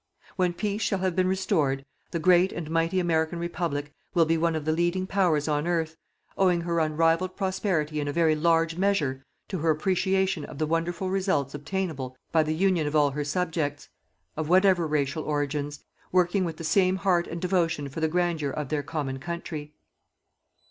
[0.35, 4.55] When peace shall have been restored, the great and mighty American Republic will be one
[4.55, 5.95] of the leading Powers on earth,
[6.35, 11.11] owing her unrivalled prosperity in a very large measure to her appreciation of the wonderful
[11.11, 13.89] results obtainable by the union of all her subjects,
[14.35, 18.69] of whatever racial origins, working with the same heart and devotion for the grandeur of
[18.69, 19.75] their common country.